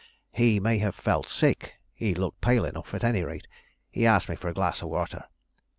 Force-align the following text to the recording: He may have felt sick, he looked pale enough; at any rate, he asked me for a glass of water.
He 0.31 0.59
may 0.59 0.79
have 0.79 0.95
felt 0.95 1.29
sick, 1.29 1.75
he 1.93 2.15
looked 2.15 2.41
pale 2.41 2.65
enough; 2.65 2.91
at 2.95 3.03
any 3.03 3.21
rate, 3.21 3.45
he 3.91 4.07
asked 4.07 4.29
me 4.29 4.35
for 4.35 4.47
a 4.49 4.53
glass 4.55 4.81
of 4.81 4.89
water. 4.89 5.25